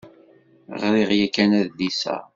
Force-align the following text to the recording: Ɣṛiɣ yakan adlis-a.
Ɣṛiɣ 0.81 1.09
yakan 1.19 1.51
adlis-a. 1.61 2.17